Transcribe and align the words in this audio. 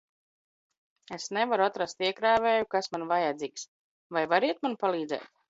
Es 1.17 1.27
nevaru 1.37 1.65
atrast 1.65 2.01
iekrāvēju, 2.07 2.67
kas 2.73 2.91
man 2.97 3.07
vajadzīgs. 3.13 3.67
vai 4.19 4.27
variet 4.35 4.67
man 4.67 4.79
palīdzēt? 4.87 5.33